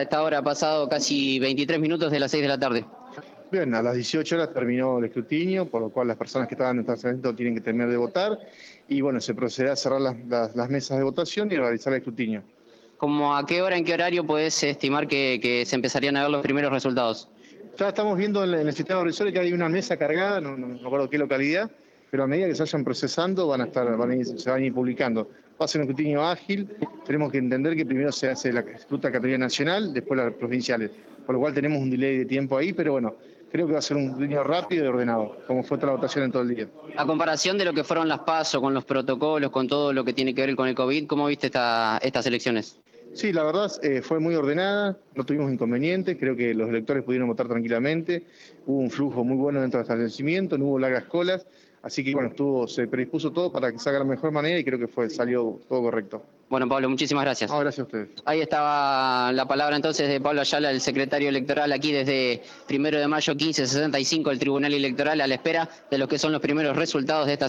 [0.00, 2.86] A esta hora ha pasado casi 23 minutos de las 6 de la tarde.
[3.52, 6.78] Bien, a las 18 horas terminó el escrutinio, por lo cual las personas que estaban
[6.78, 8.38] en el tienen que terminar de votar
[8.88, 10.16] y bueno, se procederá a cerrar las,
[10.56, 12.42] las, mesas de votación y realizar el escrutinio.
[12.96, 16.40] ¿Cómo a qué hora, en qué horario puedes estimar que, se empezarían a ver los
[16.40, 17.28] primeros resultados?
[17.78, 21.10] Ya estamos viendo en el sistema provisorio que hay una mesa cargada, no, no, acuerdo
[21.10, 21.70] qué localidad,
[22.10, 23.86] pero a medida que se vayan procesando van a estar,
[24.36, 25.28] se van a ir publicando.
[25.60, 26.68] Va a ser un escrutinio ágil,
[27.04, 30.90] tenemos que entender que primero se hace la escruta categoría nacional, después las provinciales,
[31.26, 33.14] por lo cual tenemos un delay de tiempo ahí, pero bueno,
[33.52, 36.32] creo que va a ser un escrutinio rápido y ordenado, como fue otra votación en
[36.32, 36.68] todo el día.
[36.96, 40.12] A comparación de lo que fueron las pasos, con los protocolos, con todo lo que
[40.12, 42.78] tiene que ver con el COVID, ¿cómo viste estas elecciones?
[43.12, 47.28] Sí, la verdad eh, fue muy ordenada, no tuvimos inconvenientes, creo que los electores pudieron
[47.28, 48.24] votar tranquilamente,
[48.66, 51.46] hubo un flujo muy bueno dentro del establecimiento, no hubo largas colas,
[51.82, 54.64] así que bueno, estuvo, se predispuso todo para que salga de la mejor manera y
[54.64, 56.22] creo que fue, salió todo correcto.
[56.50, 57.48] Bueno, Pablo, muchísimas gracias.
[57.48, 58.08] gracias a ustedes.
[58.24, 63.06] Ahí estaba la palabra entonces de Pablo Ayala, el secretario electoral, aquí desde primero de
[63.06, 67.28] mayo 1565, el Tribunal Electoral, a la espera de lo que son los primeros resultados
[67.28, 67.38] de esta